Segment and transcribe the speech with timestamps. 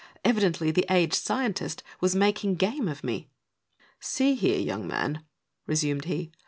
[0.25, 3.29] Evi dently the aged scientist was making game of me.
[3.99, 5.23] "See here, young man,"
[5.67, 6.31] resumed he.